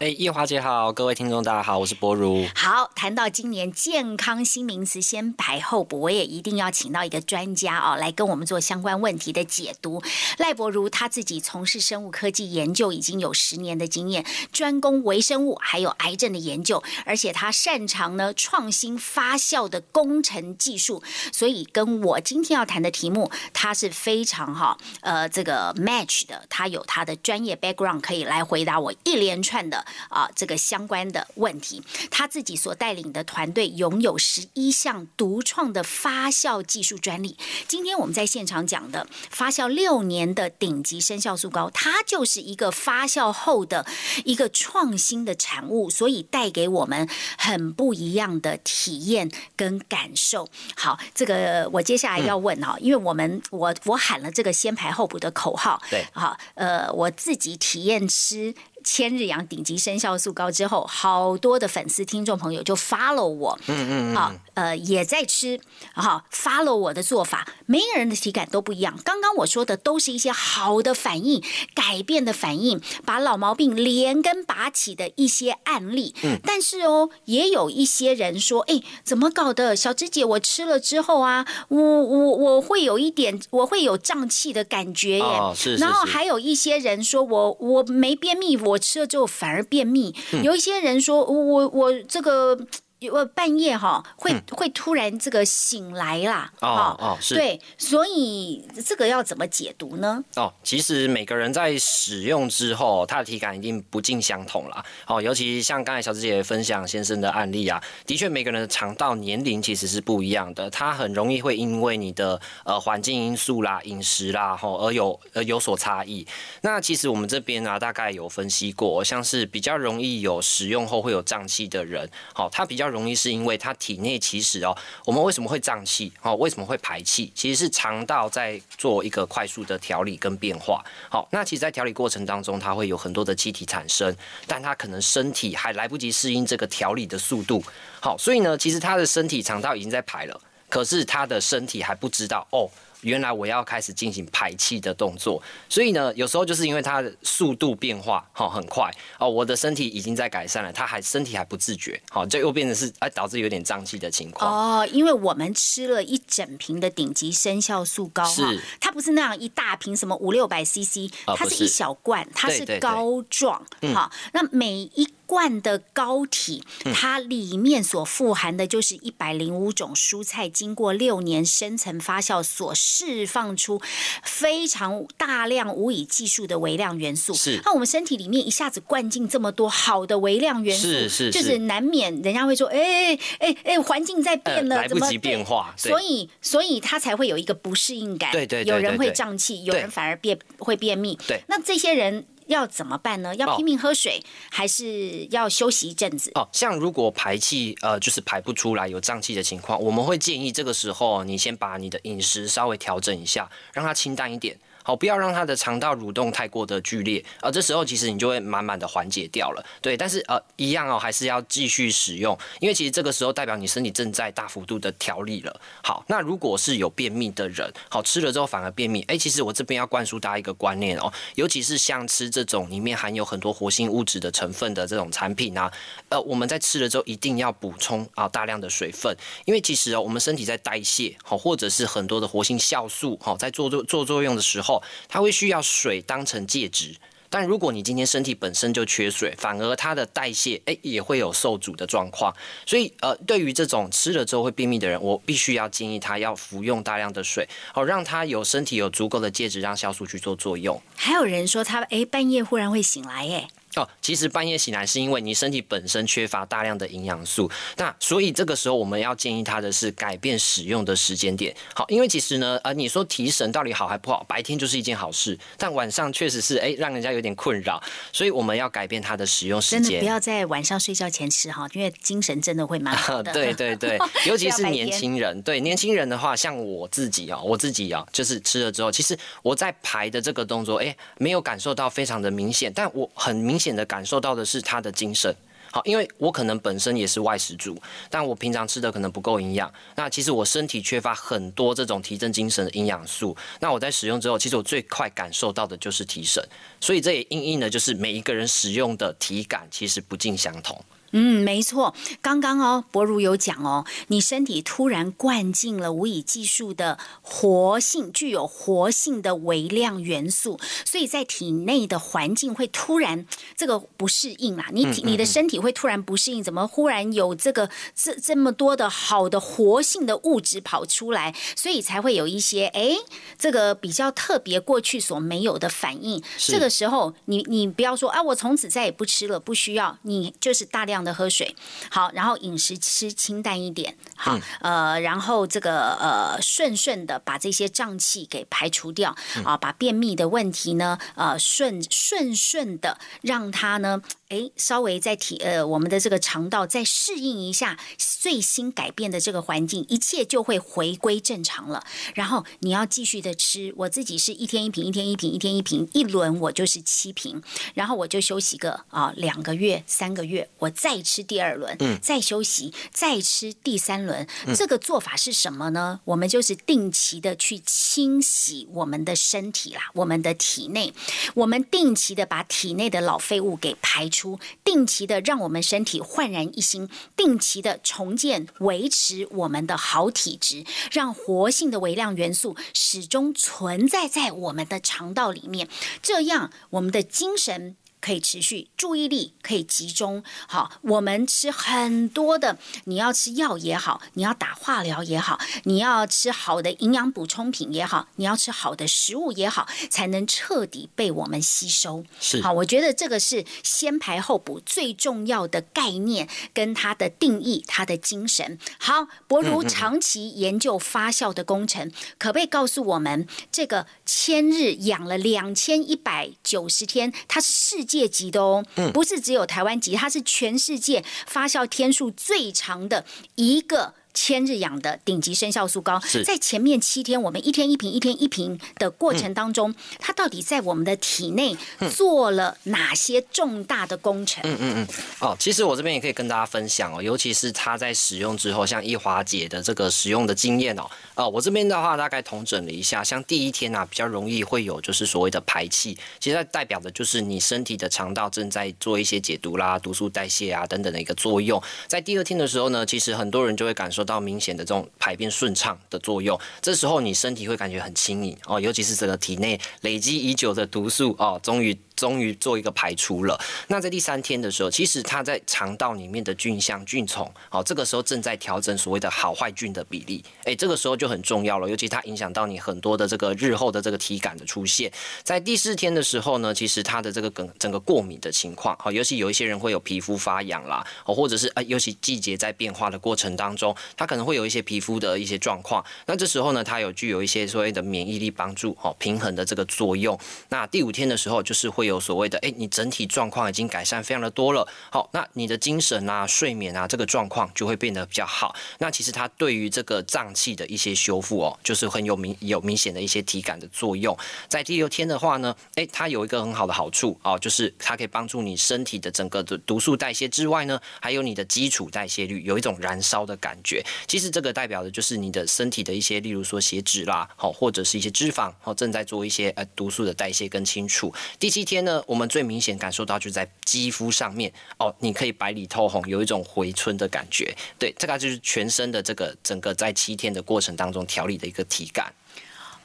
[0.00, 2.46] 哎，叶华姐好，各位听众大家好，我是博如。
[2.54, 9.67] 好，谈到今年健康新名词先排后补，我也一定要请到一个专家哦，来跟我们做相关问题的解。
[9.68, 10.02] 解读
[10.38, 21.02] 赖博如他自己从事生物科技研究已经有十年的经验，专攻微生物还有癌症的研究，而且他擅长呢创新发酵的工程技术，
[21.32, 31.82] 所以跟我今天要谈的题目，他是非常哈呃这个 match 的，他有他的专业 background 可以来回答我一连串的啊这个相关的问题。
[32.10, 37.36] 他自己所带领的团队拥有十一项独创的发酵技术专利。
[37.66, 39.50] 今天我们在现场讲的发。
[39.58, 43.84] 叫六年的顶级生酵素膏，它就是一个发酵后的
[44.24, 50.48] 一个创新的产物，所以带给我们很不一样的体验跟感受。
[50.76, 58.54] 好，这个我接下来要问哈，因为我们我我喊了这个先排后补的口号，对，好，呃，我自己体验吃。
[58.90, 65.60] 千日养顶级生酵素膏之后，好多的粉丝听众朋友就 follow 我，嗯嗯啊，呃，也在吃，
[65.94, 68.98] 哈，follow 我的做法，每个人的体感都不一样。
[69.04, 71.42] 刚刚我说的都是一些好的反应、
[71.74, 76.14] 改变的反应，把老毛病连根拔起的一些案例。
[76.22, 79.76] 嗯，但是哦，也有一些人说，哎，怎么搞的？
[79.76, 85.52] 小芝姐，我吃了之后啊，我我我会有一点，我会有胀气的感觉耶。
[85.54, 85.84] 是是。
[85.84, 88.48] 然后还有一些人说我我没便秘。
[88.58, 92.66] 我吃了之后反而便秘，有一些人说，我我这个。
[93.12, 100.24] 我半夜哈会会突然这个醒来啦，哦哦是，对，所以这个要怎么解读呢？
[100.34, 104.84] 哦，其实每个人在使用之后，他的体感一定不尽相同啦。
[105.06, 116.26] 哦，尤其像刚才小芝姐分享先生的案例啊，的确每个人的肠道年龄其实是不一样的，它很容易会因为你的呃环境因素啦、饮食啦，吼而有而有所差异。
[116.62, 122.87] 那其实我们这边呢，大概有分析过，像是比较容易有使用后会有胀气的人，好，他比较。
[122.88, 126.34] 容易是因为他体内其实哦，我们为什么会胀气哦？
[126.36, 127.32] 为什么会排气？
[127.34, 130.84] 其实是肠道在做一个快速的调理跟变化。
[131.10, 134.14] 好，那其实，在调理过程当中，它会有很多的气体产生，
[134.46, 137.62] 但它可能身体还来不及适应这个调理的速度。
[138.00, 142.68] 好，所以呢，其实他的身体肠道已经在排了，可是他的身体还不知道哦。
[143.02, 148.90] 原来我要开始进行排气的动作，所以呢，有时候就是因为它的速度变化哈很快。
[149.18, 154.82] 哦，我的身体已经在改善了，它还身体还不自觉，好，就又变成是哎导致有点胀气的情况。
[154.82, 154.86] 哦。
[154.92, 158.42] 因为我们吃了一整瓶的顶级生酵素膏哈，
[158.80, 164.10] 它不是那样一大瓶什么五六百 CC，它是一小罐，它是膏状哈。
[164.32, 166.64] 那每一罐的膏体，
[166.94, 173.78] 它里面所富含的就是一百零五种蔬菜，经过六年深层发酵所释放出
[174.24, 177.34] 非常大量无以计数的微量元素。
[177.34, 177.60] 是。
[177.62, 188.32] 那我们身体里面一下子灌进这么多好的微量元素，是是就是难免人家会说，哎哎哎，环境在变了，怎么呃来不及变化所以所以它才会有一个不适应感。
[188.32, 191.18] 对对对有人会胀气，有人反而便会便秘。
[191.26, 191.42] 对。
[191.48, 193.34] 那这些人要怎么办呢？
[193.36, 196.30] 要哦拼命喝水，还是要休息一阵子？
[196.34, 204.58] 哦，像如果排气呃就是排不出来有胀气的情况，我们会建议这个时候你先把你的饮食稍微调整一下，让它清淡一点。
[204.88, 209.62] 好，不要让它的肠道蠕动太过的剧烈，呃，这时候其实你就会慢慢的缓解掉了。
[209.82, 215.60] 对，但是呃，一样哦，还是要继续使用，因为其实这个时候代表你身体正在大幅度的调理了。
[215.82, 225.70] 好，那如果是有便秘的人，好吃了之后反而便秘，哎，其实我这边要灌输大家一个观念哦，尤其是像吃这种里面含有很多活性物质的成分的这种产品啊，
[226.08, 234.77] 呃，我们在吃了之后一定要补充啊大量的水分，因为其实哦，我们身体在代谢好，或者是很多的活性酵素好在做作做作用的时候，
[235.08, 236.96] 它会需要水当成介质。
[237.30, 242.34] 但如果你今天身体本身就缺水，反而它的代谢哎也会有受阻的状况。
[242.64, 250.80] 所以呃，对于这种吃了之后会便秘的人，我必须要建议他要服用大量的水，好让他有身体有足够的介质让酵素去做作用。
[250.96, 261.54] 还有人说他哎半夜忽然会醒来，哎，哦，其实半夜醒来是因为你身体本身缺乏大量的营养素，那所以这个时候我们要建议他的是改变使用的时间点。
[261.74, 264.24] 好，因为其实呢，呃，你说提神到底好还不好？
[264.28, 267.80] 白天就是一件好事，但晚上确实是哎让人家有点困扰，
[268.12, 270.04] 所以我们要改变它的使用时间真的不。
[270.06, 273.32] 要在晚上睡觉前吃哈，因为精神真的会蛮好的。
[273.34, 275.40] 对对对， 尤其是年轻人。
[275.42, 285.34] 对年轻人的话，像我自己啊、我自己啊、就是吃了之后，其实我在排的这个动作，哎，没有感受到非常的明显，但我很明明显的感受到的是他的精神。
[285.72, 287.76] 好，因为我可能本身也是外食族，
[288.08, 289.70] 但我平常吃的可能不够营养。
[289.96, 293.36] 那其实我身体缺乏很多这种提振精神的营养素。
[293.58, 296.40] 那我在使用之后，其实我最快感受到的就是提神。
[296.80, 300.80] 所以这也应应的就是每一个人使用的体感其实不尽相同。
[301.12, 314.66] 嗯，没错，刚刚哦，博如有讲哦，你身体突然灌进了无以计数的活性、具有活性的微量元素，所以在体内的环境会突然这个不适应啦。
[314.72, 322.96] 你体你的身体会突然不适应，怎么忽然有这个这这么多的好的活性的物质跑出来，所以才会有一些哎，
[323.38, 326.22] 这个比较特别过去所没有的反应。
[326.36, 331.54] 是这个时候，你你不要说啊，我从此再也不吃了，不需要，你就是大量的喝水，
[331.90, 339.14] 好，然后饮食吃清淡一点，好，呃，然后这个呃顺顺的把这些胀气给排除掉。
[339.44, 344.02] 啊，把便秘的问题呢，呃顺顺顺的让它呢。
[344.28, 351.82] 诶，稍微在体呃我们的这个肠道再适应一下最新改变的这个环境，一切就会回归正常了。
[352.14, 364.26] 然后你要继续的吃，我自己是一天一瓶，一天一瓶，一天一瓶，一轮我就是七瓶，然后我就休息个啊两个月、三个月，我再吃第二轮，再休息，再吃第三轮。
[364.54, 366.00] 这个做法是什么呢？
[366.04, 370.92] 我们就是定期的去清洗我们的身体啦，我们的体内，
[371.34, 374.38] 我们定期的把体内的老废物给排出。
[374.64, 385.68] 定期的让我们身体焕然一新，定期的重建、维持我们的好体质，让活性的微量元素始终存在在我们的肠道里面，
[386.02, 387.76] 这样我们的精神。
[388.00, 390.22] 可以持续，注意力可以集中。
[390.46, 402.04] 好，我们吃很多的，你要吃药也好，你要打化疗也好，你要吃好的营养补充品也好，你要吃好的食物也好，才能彻底被我们吸收。
[402.20, 408.58] 是好，我觉得这个是先排后补最重要的概念，跟它的定义，它的精神。
[408.78, 423.94] 好，博如长期研究发酵的工程，可不可以告诉我们，这个千日养了两千一百九十天，它是世界级的哦，不是只有台湾级，它是全世界发酵天数最长的一个。
[424.20, 431.56] 千日养的顶级生酵素膏是，在前面七天，我们一天一瓶、一天一瓶的过程当中，它到底在我们的体内
[431.94, 434.42] 做了哪些重大的工程？
[434.44, 434.88] 嗯嗯嗯
[435.20, 451.62] 哦，其实我这边也可以跟大家分享哦，尤其是它在使用之后，像易华姐的这个使用的经验哦，呃，我这边的话大概统整了一下，像第一天啊，比较容易会有就是所谓的排气，其实它代表的就是你身体的肠道正在做一些解毒啦、毒素代谢啊等等的一个作用。
[451.86, 461.78] 在第二天的时候呢，其实很多人就会感受到明显的这种排便顺畅的作用，这时候你身体会感觉很轻盈哦，尤其是这个体内累积已久的毒素哦，终于。
[461.98, 463.36] 终于做一个排除了。
[463.66, 474.90] 那在第三天的时候，其实它在肠道里面的菌相、菌丛，好，这个时候正在调整所谓的好坏菌的比例，哎，这个时候就很重要了，尤其它影响到你很多的这个日后的这个体感的出现。
[475.24, 485.84] 在第四天的时候呢，其实它的这个整整个过敏的情况，好，尤其有一些人会有皮肤发痒啦，哦，或者是呃，尤其季节在变化的过程当中，它可能会有一些皮肤的一些状况。
[486.06, 490.18] 那这时候呢，它有具有一些所谓的免疫力帮助，哦，平衡的这个作用。
[490.50, 498.54] 那第五天的时候，就是会有所谓的，哎，你整体状况已经改善非常的多了，好，那你的精神啊、睡眠啊这个状况就会变得比较好。
[498.78, 504.16] 那其实它对于这个脏器的一些修复哦，就是很有明有明显的一些体感的作用。
[504.48, 513.84] 在第六天的话呢，哎，它有一个很好的好处哦，就是它可以帮助你身体的整个的毒素代谢之外呢，还有你的基础代谢率有一种燃烧的感觉。
[514.06, 521.12] 其实这个代表的就是你的身体的一些，例如说血脂啦，好，或者是一些脂肪，好，正在做一些呃毒素的代谢跟清除。
[521.38, 527.54] 第七天呢，我们最明显感受到就在肌肤上面哦，你可以白里透红，有一种回春的感觉。
[527.78, 532.12] 对，这个就是全身的这个整个在七天的过程当中调理的一个体感。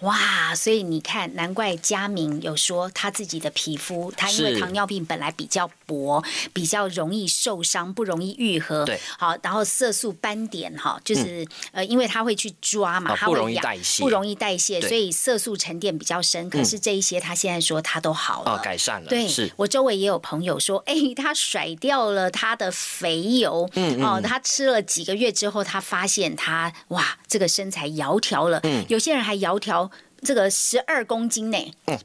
[0.04, 8.84] 哇，所以你看，难怪佳明有说他自己的皮肤，他因为糖尿病本来比较薄，比较容易受伤，不容易愈合。
[8.86, 16.50] 对，好，然后色素斑点哈，就是呃，因为他会去抓嘛，他不容易代谢，不容易代谢，所以色素沉淀比较深。
[16.50, 19.08] 可是这一些他现在说他都好了，改善了。
[19.08, 28.60] 对，是我周围也有朋友说，哎，他甩掉了他的肥油，嗯哦，他吃了几个月之后，他发现他哇，这个身材窈窕了。
[28.64, 29.90] 嗯，有些人还窈窕。
[30.24, 31.58] 这个十二公斤呢，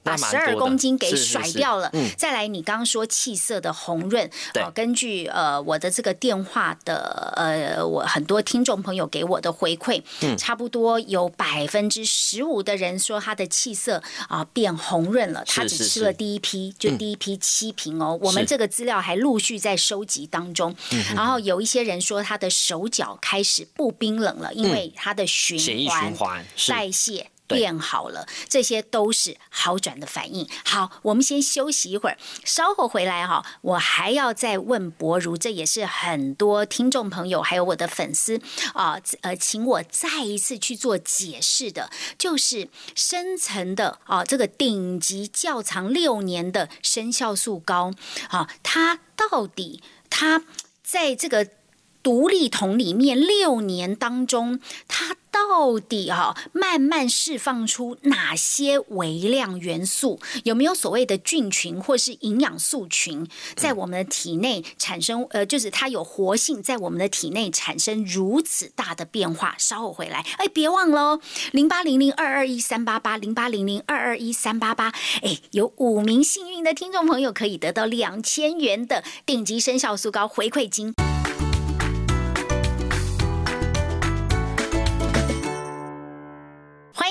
[0.02, 1.90] 把十二公斤给甩掉了。
[2.16, 10.02] 再来，你刚刚说气色的红润，哦，根据呃我的这个电话的呃我很多听众朋友给我的回馈，
[10.36, 15.44] 差不多有百分之十五的人说他的气色啊变红润了。
[15.46, 18.18] 他只吃了第一批，就第一批七瓶哦。
[18.20, 20.74] 我们这个资料还陆续在收集当中。
[21.14, 27.30] 然后有一些人说他的手脚开始不冰冷了，因为他的循环代谢。
[27.48, 30.48] 变好了，这些都是好转的反应。
[30.64, 33.44] 好，我们先休息一会儿，稍后回来哈。
[33.62, 38.40] 我还要再问博如，这也是很多听众朋友还有我的粉丝
[38.74, 47.92] 啊，呃，请我再一次去做解释的，就是深层的啊，这个顶级窖藏六年的生酵素膏
[48.28, 50.44] 啊，它到底它
[50.82, 51.48] 在这个
[52.02, 55.16] 独立桶里面六年当中，它。
[55.30, 60.18] 到底哈慢慢释放出哪些微量元素？
[60.42, 65.24] 有没有所谓的菌群或是营养素群在我们的体内产生？
[65.30, 69.54] 呃，就是它有活性，在我们的体内产生如此大的变化。
[69.58, 71.20] 稍后回来，哎，别忘了，
[71.52, 74.92] 零八零零二二一三八八，零八零零二二一三八八。
[75.22, 80.92] 哎，有五名幸运的听众朋友可以得到两千元的顶级生效素膏回馈金。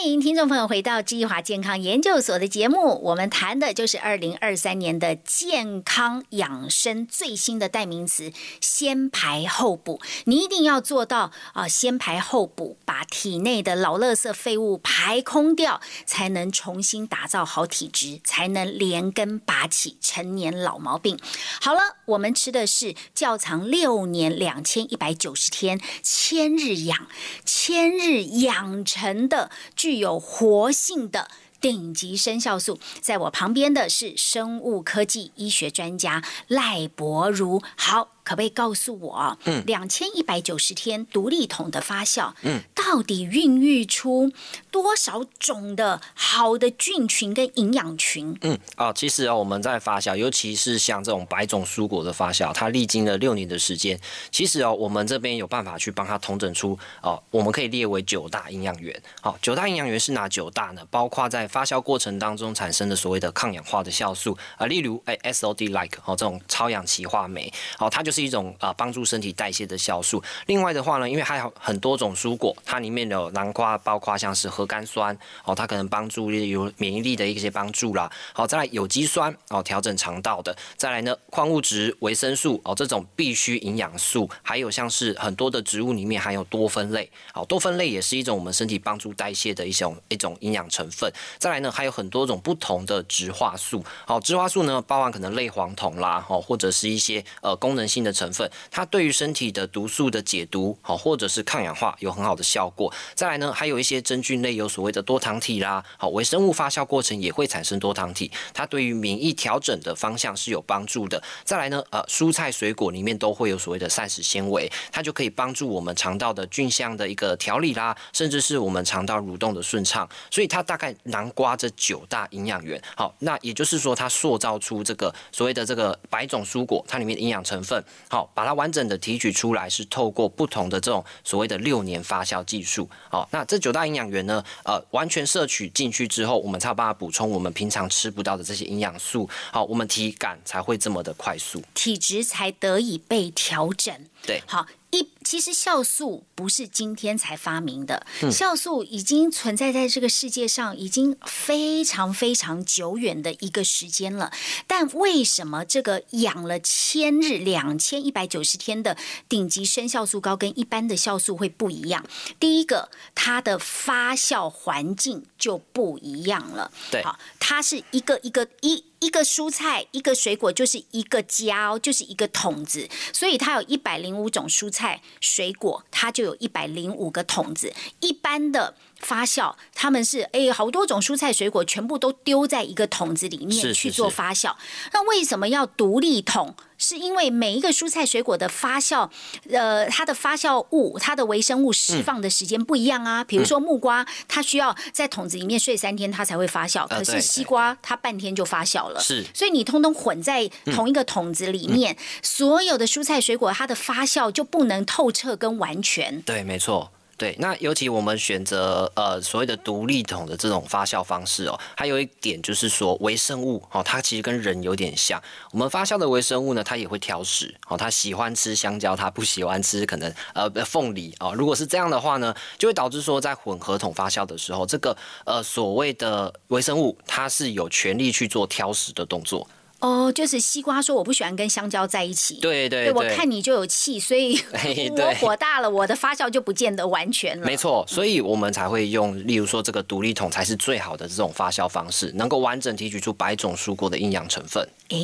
[0.07, 9.99] 迎听众朋友回到基华健康研究所的节目，我们谈的就是二零二三年的健康养生最新的代名词——先排后补。
[10.25, 21.19] 你一定要做到啊，先排后补，把体内的老垃圾废物排空掉，才能重新打造好体质，才能连根拔起陈年老毛病。
[21.59, 27.07] 好了，我们吃的是窖藏六年、两千一百九十天、千日养、
[27.43, 29.51] 千日养成的。
[29.75, 31.29] 具有活性的
[31.59, 37.61] 顶级生酵素，在我旁边的是生物科技医学专家赖博如。
[37.75, 38.16] 好。
[38.27, 44.29] 可不可以告诉我，嗯，两千一百九十天独立桶的发酵，嗯，到底孕育出
[44.69, 48.37] 多少种的好的菌群跟营养群？
[48.41, 53.97] 嗯，啊，其实啊，我们在发酵，尤其是像这种百种蔬果的发酵，它历经了六年的时间。
[54.29, 59.01] 其实哦，我们这边有办法去帮它统整出哦，我们可以列为九大营养源。
[59.21, 60.85] 好，九大营养源是哪九大呢？
[60.91, 68.16] 包括在发酵过程当中产生的所谓的抗氧化的酵素啊，例如哎，SOD like 哦，这种超氧歧化酶，哦，它就是。
[68.17, 70.23] 是一种啊帮助身体代谢的酵素。
[70.47, 78.11] 另外的话呢，因为还有很多种蔬果，它里面有南瓜，包括像是核苷酸哦，它可能帮助有免疫力的一些帮助啦。
[78.33, 80.57] 好，再来有机酸哦，调整肠道的。
[80.75, 87.07] 再来呢，矿物质、维生素哦，这种必需营养素，还有像是很多的植物里面含有多酚类。
[87.31, 91.13] 好，多酚类也是一种我们身体帮助代谢的一种一种营养成分。
[91.37, 93.85] 再来呢，还有很多种不同的植化素。
[94.07, 98.06] 好，植化素呢，包含可能类黄酮啦，哦，或者是一些呃功能性。
[98.07, 102.91] 的成分，它对于身体的毒素的解毒，好或者是抗氧化有很好的效果。
[103.13, 111.21] 再来呢，还有一些真菌类有所谓的多糖体啦，好微生物发酵过程也会产生多糖体，它对于免疫调整的方向是有帮助的。
[111.43, 120.07] 再来呢，呃，蔬菜水果里面都会有所谓的膳食纤维，它就可以帮助我们肠道的菌相的一个调理啦，甚至是我们肠道蠕动的顺畅。
[120.31, 122.81] 所以它大概南瓜这九大营养源。
[122.95, 132.89] 好，那也就是说，它塑造出这个所谓的这个百种蔬果，它里面的营养成分，好，把它完整的提取出来，是透过不同的这种所谓的六年发酵技术。
[133.09, 139.29] 好，那这九大营养源呢，呃，完全摄取进去之后，我们才有办法补充我们平常吃不到的这些营养素。
[139.51, 143.93] 好，我们体感才会这么的快速，体质才得以被调整。
[144.25, 144.65] 对，好。
[144.89, 154.31] 一其实酵素不是今天才发明的，酵素已经存在在这个世界上已经非常非常久远的一个时间了。
[154.65, 158.95] 但为什么这个养了千日两千一百九十天的
[159.27, 162.05] 顶级生酵素膏跟一般的酵素会不一样？
[162.39, 166.71] 第一个，它的发酵环境就不一样了。
[166.89, 168.85] 对，好，它是一个一个一。
[168.99, 177.73] 一个蔬菜，一个水果就是一个家，就是一个桶子，所以它有一百零五种蔬菜水果，它就有一百零五个桶子。
[177.99, 184.55] 一般的发酵，他们是哎，好多种蔬菜水果全部都丢在一个桶子里面去做发酵。
[184.91, 186.55] 那为什么要独立桶？
[186.77, 189.09] 是因为每一个蔬菜水果的发酵，
[189.49, 193.23] 呃，它的发酵物、它的微生物释放的时间不一样啊。
[193.23, 198.99] 比如说木瓜，它需要在桶子里面睡三天，它才会发酵；可是西瓜，它半天就发酵了。
[198.99, 206.21] 是，所以你通通混在同一个桶子里面，所有的蔬菜水果，它的发酵就不能透彻跟完全。
[206.21, 206.91] 对，没错。
[207.17, 215.19] 对，那尤其我们选择呃所谓的独立桶的这种发酵方式哦，还有一点就是说微生物哦，它其实跟人有点像。
[215.51, 221.33] 我们发酵的微生物呢，它也会挑食哦，它喜欢吃香蕉，它不喜欢吃可能呃凤梨哦。
[221.33, 224.95] 如果是这样的话呢，就会导致说在混合桶发酵的时候，这个
[225.25, 229.47] 呃所谓的微生物它是有权利去做挑食的动作。
[229.79, 232.35] 哦，就是西瓜说我不喜欢跟香蕉在一起。
[232.41, 234.41] 对对对，我看你就有气，所以
[234.97, 237.45] 我火大了，我的发酵就不见得完全了。
[237.45, 244.67] 没错，所以我们才会用，例如说这个独立桶才是最好的这种发酵方式，能够完整提取出百种蔬果的营养成分。
[244.89, 244.97] 哎，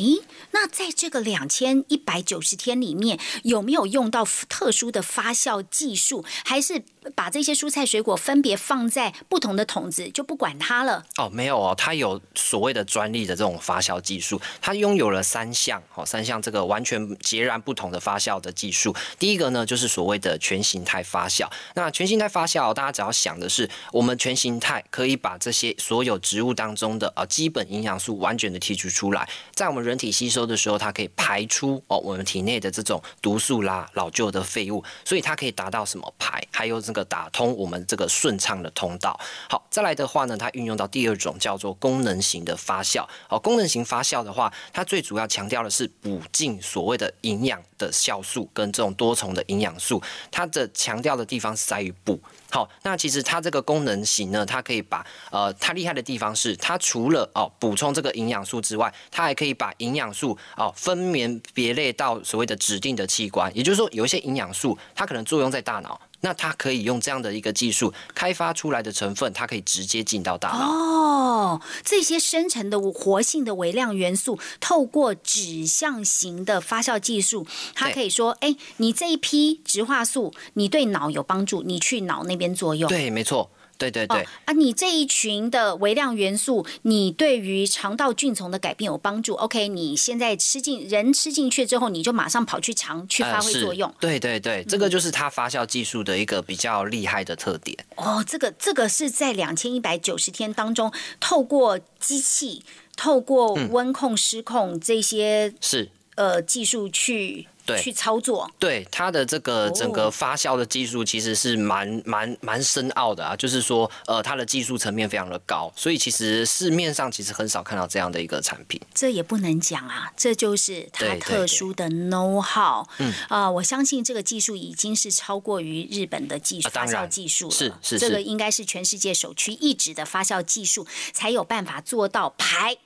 [0.52, 6.84] 那在这个两千一百九十天里面，有没有用到特殊的发酵技术，还是？
[7.14, 11.04] 把这些蔬菜水果分别放在不同的桶子，就不管它了。
[11.18, 18.96] 哦，没有哦，它有所谓的专利的这种发酵技术，它拥有了三项，哦，三项这个完全截然不同的发酵的技术。
[19.18, 21.46] 第一个呢，就是所谓的全形态发酵。
[21.74, 39.18] 那全形态发酵，大家只要想的是，我们全形态可以把这些所有植物当中的呃基本营养素完全的提取出来，在我们人体吸收的时候，它可以排出哦我们体内的这种毒素啦、老旧的废物，所以它可以达到什么排，还有这个打通我们这个顺畅的通道。
[39.50, 43.04] 好，再来的话呢，它运用到第二种叫做功能型的发酵。
[43.26, 50.00] 好，功能型发酵的话，它最主要强调的是补进所谓的营养的酵素跟这种多重的营养素。
[50.30, 52.20] 它的强调的地方是在于补。
[52.54, 63.50] 好，那其实它这个功能型呢，它可以把呃，它厉害的地方是，它除了哦补充这个营养素之外，它还可以把营养素哦分门别类到所谓的指定的器官。
[63.56, 66.00] 也就是说，有一些营养素，它可能作用在大脑。
[66.24, 70.70] 那它可以用这样的一个技术开发出来的成分，它可以直接进到大脑。
[70.70, 82.88] 哦，这些生成的活性的微量元素，透过指向型的发酵技术，它可以说：哎，你这一批植化素，你对脑有帮助，你去脑那边作用。
[82.88, 83.50] 对，没错。
[83.76, 84.52] 对对对啊！
[84.52, 89.34] 你这一群的微量元素，你对于肠道菌丛的改变有帮助。
[89.34, 93.92] OK，你现在吃进人吃进去之后，你就马上跑去肠去发挥作用。
[93.98, 97.76] 对对对，这个就是它发酵技术的一个比较厉害的特点。
[97.96, 102.62] 哦，这个这个是在两千一百九十天当中，透过机器、
[102.96, 107.48] 透过温控、失控这些是呃技术去。
[107.66, 108.50] 对，去操作。
[108.58, 118.80] 对它的这个整个发酵的技术其实是蛮蛮蛮深奥的啊，就是说，呃，它的技术层面非常的高，所以其实市面上其实很少看到这样的一个产品。
[118.94, 122.86] 这也不能讲啊，这就是它特殊的 know how。
[122.98, 127.52] 嗯啊，我相信这个技术已经是超过于日本的技术发酵技术了。
[127.52, 132.76] 是是，这个应该是全世界首屈一指的发酵技术，才有办法做到排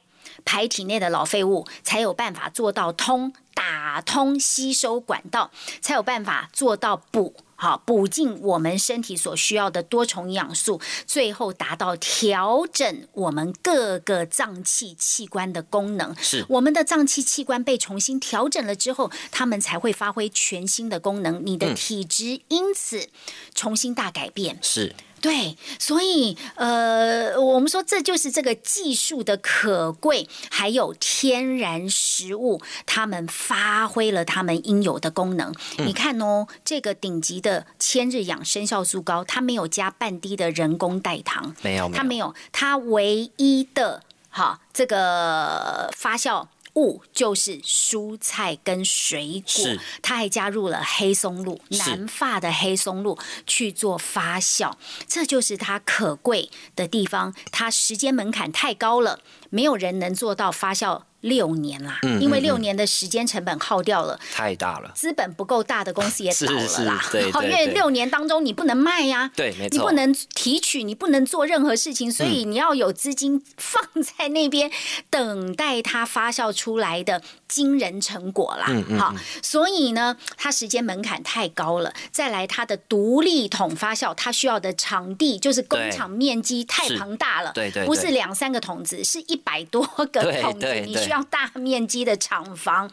[0.45, 3.32] 排体内的老废物，才有办法做到通。
[3.55, 16.14] 打通吸收管道，才有办法做到补好，补进我们身体所需要的多重营养素，最后达到调整我们各个脏器器官的功能。
[16.22, 23.09] 是我们的脏器器官被重新调整了之后，它们才会发挥全新的功能，你的体质因此
[23.57, 24.57] 重新大改变。
[24.62, 35.53] 是对，所以呃，我们说这就是这个技术的可贵，还有天然食物，它们发挥了它们应有的功能。
[35.79, 46.47] 你看哦，这个顶级的千日养生酵素膏，它没有加半滴的人工代糖，没有没有它没有，它唯一的哈这个发酵。
[46.75, 54.73] 物就是蔬菜跟水果是，它还加入了黑松露，是南法的黑松露去做发酵，
[55.07, 57.35] 这就是它可贵的地方。
[57.51, 64.19] 它时间门槛太高了，没有人能做到发酵六年啦，嗯因为六年的时间成本耗掉了。
[64.33, 64.93] 太大了。
[64.95, 74.71] 资本不够大的公司也倒了啦，是是对好对对因为六年当中你不能卖呀、对，没错，你不能提取，你不能做任何事情，所以你要有资金放在那边，
[75.11, 78.66] 等待它发酵出来的惊人成果啦。
[78.69, 81.93] 嗯好，所以呢，它时间门槛太高了。
[82.11, 92.90] 再来，它的独立桶发酵，它需要的场地就是工厂面积太庞大了，对对不是两三个桶子，是一百多个桶子，对对你需要大面积的厂房，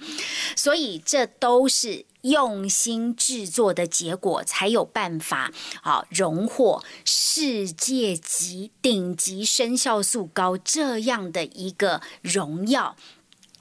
[0.56, 2.06] 所以这都是。
[2.26, 5.52] 用心制作的结果，才有办法
[5.84, 12.96] 啊荣获世界级顶级生酵素高这样的一个荣耀。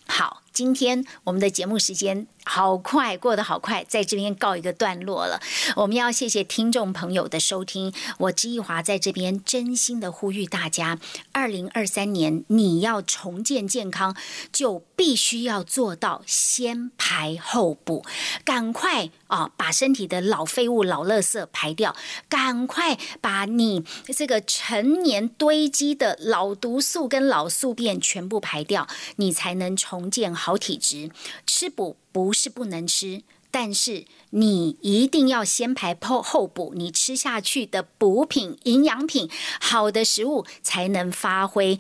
[0.07, 5.41] 好，今天我们的节目时间好快，过得好快，在这边告一个段落了。
[5.75, 11.01] 我们要谢谢听众朋友的收听，我知一华在这边真心的呼吁大家，
[11.33, 14.15] 二零二三年你要重建健康，
[14.53, 18.05] 就必须要做到先排后补，
[18.45, 21.97] 赶快啊把身体的老废物、老垃圾排掉，
[22.29, 23.83] 赶快把你
[24.15, 28.87] 这个陈年堆积的老毒素跟老宿便全部排掉，
[29.17, 31.11] 你才能重建好好体质。
[31.47, 33.23] 吃补不是不能吃。
[33.51, 39.31] 但是你一定要先排后后补，你吃下去的补品、营养品、
[39.61, 41.79] 好的食物才能发挥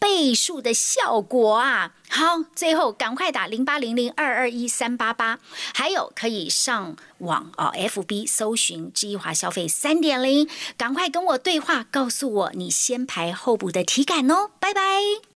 [0.00, 1.94] 倍数的效果啊！
[2.08, 5.38] 好，最后赶快打零八零零二二一三八八，
[5.72, 15.22] 还有可以上网哦，FB 搜寻知易华消费三点零，赶快跟我对话，告诉我你先排后补的体感哦，拜拜。